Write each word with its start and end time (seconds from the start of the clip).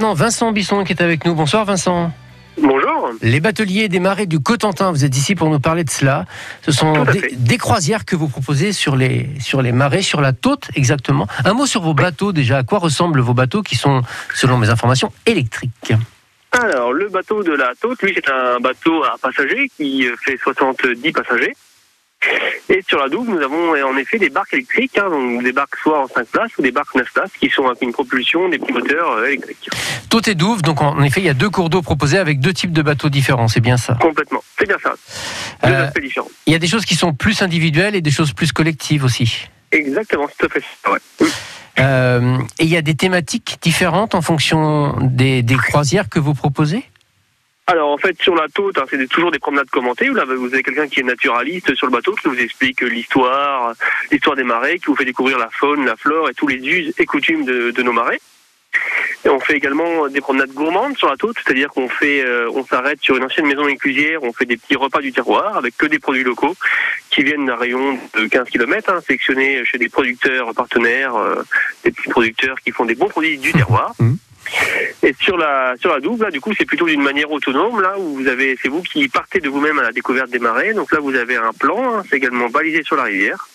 Non, 0.00 0.14
Vincent 0.14 0.52
Bisson 0.52 0.84
qui 0.84 0.92
est 0.92 1.02
avec 1.02 1.24
nous. 1.24 1.34
Bonsoir 1.34 1.64
Vincent. 1.64 2.12
Bonjour. 2.56 3.10
Les 3.20 3.40
bateliers 3.40 3.88
des 3.88 3.98
marais 3.98 4.26
du 4.26 4.38
Cotentin, 4.38 4.92
vous 4.92 5.04
êtes 5.04 5.16
ici 5.16 5.34
pour 5.34 5.50
nous 5.50 5.58
parler 5.58 5.82
de 5.82 5.90
cela. 5.90 6.24
Ce 6.62 6.70
sont 6.70 7.04
des, 7.36 7.58
croisières 7.58 8.04
que 8.04 8.14
vous 8.14 8.28
proposez 8.28 8.72
sur 8.72 8.94
les, 8.94 9.28
sur 9.40 9.60
les 9.60 9.72
marais, 9.72 10.02
sur 10.02 10.20
la 10.20 10.32
Taute 10.32 10.68
exactement. 10.76 11.26
Un 11.44 11.52
mot 11.52 11.66
sur 11.66 11.82
vos 11.82 11.94
bateaux 11.94 12.30
déjà. 12.30 12.58
À 12.58 12.62
quoi 12.62 12.78
ressemblent 12.78 13.18
vos 13.18 13.34
bateaux 13.34 13.62
qui 13.62 13.74
sont, 13.74 14.02
selon 14.36 14.56
mes 14.56 14.70
informations, 14.70 15.10
électriques? 15.26 15.92
Alors, 16.52 16.92
le 16.92 17.08
bateau 17.08 17.42
de 17.42 17.50
la 17.50 17.72
Taute, 17.80 18.00
lui, 18.00 18.12
c'est 18.14 18.30
un 18.30 18.60
bateau 18.60 19.02
à 19.02 19.16
passagers 19.20 19.68
qui 19.76 20.06
fait 20.24 20.38
70 20.40 21.10
passagers. 21.10 21.56
Et 22.70 22.84
sur 22.86 22.98
la 22.98 23.08
Douve, 23.08 23.30
nous 23.30 23.40
avons 23.40 23.74
euh, 23.74 23.82
en 23.84 23.96
effet 23.96 24.18
des 24.18 24.28
barques 24.28 24.52
électriques, 24.52 24.98
hein, 24.98 25.08
donc 25.08 25.42
des 25.42 25.52
barques 25.52 25.76
soit 25.82 26.02
en 26.02 26.06
5 26.06 26.26
places 26.26 26.50
ou 26.58 26.62
des 26.62 26.70
barques 26.70 26.94
9 26.94 27.10
places 27.14 27.30
qui 27.40 27.48
sont 27.48 27.66
avec 27.66 27.80
une 27.80 27.92
propulsion 27.92 28.48
des 28.50 28.58
petits 28.58 28.72
moteurs 28.74 29.10
euh, 29.12 29.26
électriques. 29.26 29.70
Taute 30.10 30.28
et 30.28 30.34
Douve, 30.34 30.60
donc 30.60 30.82
en 30.82 31.02
effet, 31.02 31.20
il 31.20 31.24
y 31.26 31.30
a 31.30 31.34
deux 31.34 31.48
cours 31.48 31.70
d'eau 31.70 31.80
proposés 31.80 32.18
avec 32.18 32.40
deux 32.40 32.52
types 32.52 32.72
de 32.72 32.82
bateaux 32.82 33.08
différents, 33.08 33.48
c'est 33.48 33.60
bien 33.60 33.78
ça? 33.78 33.94
Complètement. 34.00 34.42
C'est 34.58 34.66
bien 34.66 34.76
ça. 34.82 34.94
Deux 35.64 35.70
Euh, 35.72 35.86
aspects 35.86 36.00
différents. 36.02 36.28
Il 36.46 36.52
y 36.52 36.56
a 36.56 36.58
des 36.58 36.66
choses 36.66 36.84
qui 36.84 36.94
sont 36.94 37.14
plus 37.14 37.40
individuelles 37.40 37.94
et 37.94 38.02
des 38.02 38.10
choses 38.10 38.32
plus 38.34 38.52
collectives 38.52 39.02
aussi. 39.04 39.46
Exactement, 39.72 40.26
c'est 40.28 40.46
tout 40.48 40.54
à 40.54 40.60
fait 40.60 40.66
ça. 40.84 40.92
Ouais. 40.92 40.98
Oui. 41.22 41.28
Euh, 41.78 42.38
et 42.58 42.64
il 42.64 42.70
y 42.70 42.76
a 42.76 42.82
des 42.82 42.96
thématiques 42.96 43.58
différentes 43.62 44.14
en 44.14 44.20
fonction 44.20 44.94
des, 45.00 45.42
des 45.42 45.54
croisières 45.56 46.08
que 46.08 46.18
vous 46.18 46.34
proposez? 46.34 46.82
Alors, 47.70 47.90
en 47.90 47.98
fait, 47.98 48.18
sur 48.22 48.34
la 48.34 48.48
Taute, 48.48 48.78
hein, 48.78 48.84
c'est 48.88 49.06
toujours 49.08 49.30
des 49.30 49.38
promenades 49.38 49.68
commentées. 49.68 50.08
Où 50.08 50.14
là, 50.14 50.24
vous 50.24 50.46
avez 50.46 50.62
quelqu'un 50.62 50.88
qui 50.88 51.00
est 51.00 51.02
naturaliste 51.02 51.74
sur 51.74 51.86
le 51.86 51.92
bateau 51.92 52.14
qui 52.14 52.26
vous 52.26 52.40
explique 52.40 52.82
euh, 52.82 52.88
l'histoire, 52.88 53.74
l'histoire 54.10 54.36
des 54.36 54.42
marais, 54.42 54.78
qui 54.78 54.86
vous 54.86 54.96
fait 54.96 55.04
découvrir 55.04 55.38
la 55.38 55.50
faune, 55.50 55.84
la 55.84 55.94
flore 55.94 56.30
et 56.30 56.34
tous 56.34 56.46
les 56.46 56.56
us 56.56 56.94
et 56.98 57.04
coutumes 57.04 57.44
de, 57.44 57.70
de 57.70 57.82
nos 57.82 57.92
marais. 57.92 58.20
Et 59.26 59.28
on 59.28 59.38
fait 59.38 59.54
également 59.56 60.08
des 60.08 60.22
promenades 60.22 60.52
gourmandes 60.52 60.96
sur 60.96 61.10
la 61.10 61.18
Taute, 61.18 61.36
c'est-à-dire 61.44 61.68
qu'on 61.68 61.90
fait, 61.90 62.24
euh, 62.24 62.50
on 62.54 62.64
s'arrête 62.64 63.02
sur 63.02 63.18
une 63.18 63.24
ancienne 63.24 63.46
maison 63.46 63.68
éclusière, 63.68 64.22
on 64.22 64.32
fait 64.32 64.46
des 64.46 64.56
petits 64.56 64.76
repas 64.76 65.02
du 65.02 65.12
terroir 65.12 65.58
avec 65.58 65.76
que 65.76 65.84
des 65.84 65.98
produits 65.98 66.24
locaux 66.24 66.54
qui 67.10 67.22
viennent 67.22 67.44
d'un 67.44 67.56
rayon 67.56 67.98
de 68.16 68.26
15 68.28 68.48
km, 68.48 68.90
hein, 68.90 69.00
sélectionnés 69.06 69.62
chez 69.66 69.76
des 69.76 69.90
producteurs 69.90 70.54
partenaires, 70.54 71.16
euh, 71.16 71.42
des 71.84 71.90
petits 71.90 72.08
producteurs 72.08 72.60
qui 72.60 72.70
font 72.70 72.86
des 72.86 72.94
bons 72.94 73.08
produits 73.08 73.36
du 73.36 73.52
terroir. 73.60 73.92
Mhm. 73.98 74.16
Et 75.08 75.14
sur 75.18 75.38
la 75.38 75.74
sur 75.80 75.90
la 75.90 76.00
double, 76.00 76.24
là, 76.24 76.30
du 76.30 76.38
coup, 76.38 76.52
c'est 76.52 76.66
plutôt 76.66 76.84
d'une 76.84 77.00
manière 77.00 77.30
autonome, 77.30 77.80
là 77.80 77.98
où 77.98 78.16
vous 78.16 78.26
avez, 78.26 78.58
c'est 78.60 78.68
vous 78.68 78.82
qui 78.82 79.08
partez 79.08 79.40
de 79.40 79.48
vous-même 79.48 79.78
à 79.78 79.82
la 79.84 79.90
découverte 79.90 80.28
des 80.28 80.38
marais. 80.38 80.74
Donc 80.74 80.92
là, 80.92 81.00
vous 81.00 81.14
avez 81.14 81.36
un 81.36 81.54
plan, 81.58 81.78
hein, 81.82 82.02
c'est 82.10 82.16
également 82.16 82.50
balisé 82.50 82.82
sur 82.82 82.94
la 82.94 83.04
rivière. 83.04 83.48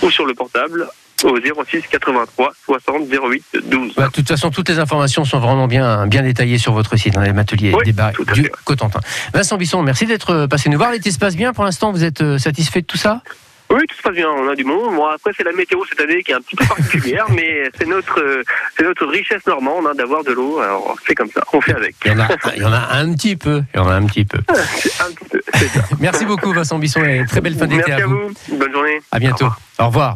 ou 0.02 0.10
sur 0.10 0.26
le 0.26 0.34
portable 0.34 0.88
au 1.22 1.36
06 1.38 1.82
83 1.90 2.52
60 2.64 3.02
08 3.08 3.44
12. 3.64 3.94
Bah, 3.94 4.06
de 4.06 4.12
toute 4.12 4.26
façon, 4.26 4.50
toutes 4.50 4.68
les 4.68 4.78
informations 4.78 5.24
sont 5.24 5.38
vraiment 5.38 5.68
bien, 5.68 6.06
bien 6.06 6.22
détaillées 6.22 6.58
sur 6.58 6.72
votre 6.72 6.96
site, 6.96 7.14
dans 7.14 7.20
les 7.20 7.30
ateliers 7.30 7.72
Oui, 7.74 7.94
à 7.98 8.12
du 8.32 8.42
fait. 8.44 8.52
Cotentin. 8.64 9.00
Vincent 9.34 9.56
Bisson, 9.56 9.82
merci 9.82 10.06
d'être 10.06 10.30
euh, 10.30 10.46
passé 10.48 10.68
nous 10.68 10.78
voir. 10.78 10.92
L'été 10.92 11.10
se 11.10 11.18
passe 11.18 11.36
bien 11.36 11.52
pour 11.52 11.64
l'instant 11.64 11.92
Vous 11.92 12.04
êtes 12.04 12.22
euh, 12.22 12.38
satisfait 12.38 12.80
de 12.80 12.86
tout 12.86 12.98
ça? 12.98 13.22
Oui, 13.70 13.86
tout 13.88 13.96
se 13.96 14.02
passe 14.02 14.14
bien. 14.14 14.28
On 14.28 14.48
a 14.48 14.56
du 14.56 14.64
monde. 14.64 14.96
Bon, 14.96 15.06
après, 15.06 15.30
c'est 15.36 15.44
la 15.44 15.52
météo 15.52 15.78
cette 15.88 16.00
année 16.00 16.24
qui 16.24 16.32
est 16.32 16.34
un 16.34 16.40
petit 16.40 16.56
peu 16.56 16.64
particulière, 16.66 17.26
mais 17.30 17.70
c'est 17.78 17.86
notre, 17.86 18.20
euh, 18.20 18.42
c'est 18.76 18.82
notre 18.82 19.06
richesse 19.06 19.46
normande 19.46 19.86
hein, 19.86 19.94
d'avoir 19.94 20.24
de 20.24 20.32
l'eau. 20.32 20.58
Alors, 20.58 20.96
c'est 21.06 21.14
comme 21.14 21.30
ça. 21.30 21.44
On 21.52 21.60
fait 21.60 21.76
avec. 21.76 21.94
il 22.04 22.10
y, 22.10 22.14
en 22.14 22.20
a, 22.20 22.28
il 22.56 22.62
y 22.62 22.64
en 22.64 22.72
a 22.72 22.88
un 22.94 23.12
petit 23.14 23.36
peu. 23.36 23.62
Il 23.72 23.76
y 23.76 23.80
en 23.80 23.88
a 23.88 23.94
un 23.94 24.06
petit 24.06 24.24
peu. 24.24 24.38
Un 24.48 25.12
petit 25.12 25.28
peu. 25.30 25.39
Merci 26.00 26.24
beaucoup 26.24 26.52
Vincent 26.52 26.78
Bisson 26.78 27.02
et 27.04 27.24
très 27.26 27.40
belle 27.40 27.56
fin 27.56 27.66
d'été 27.66 27.84
Merci 27.86 28.02
à 28.02 28.06
vous. 28.06 28.30
Bonne 28.52 28.72
journée. 28.72 29.00
À 29.10 29.18
bientôt. 29.18 29.48
Au 29.78 29.86
revoir. 29.86 30.08